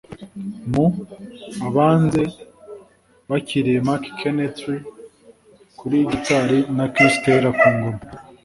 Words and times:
Mu, 0.71 0.85
Abanze 1.67 2.21
bakiriye 3.29 3.79
Mike 3.87 4.09
Kennerty 4.19 4.73
kuri 5.79 5.97
gitari 6.11 6.57
na 6.77 6.85
Chris 6.93 7.15
Taylor 7.23 7.53
ku 7.59 7.67
ngoma. 7.77 8.01